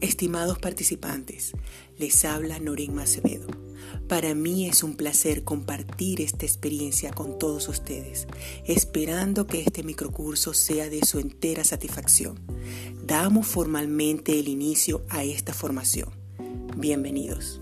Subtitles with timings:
[0.00, 1.52] Estimados participantes,
[1.98, 3.48] les habla Noreen Macevedo.
[4.08, 8.26] Para mí es un placer compartir esta experiencia con todos ustedes,
[8.64, 12.40] esperando que este microcurso sea de su entera satisfacción.
[13.04, 16.08] Damos formalmente el inicio a esta formación.
[16.78, 17.60] Bienvenidos.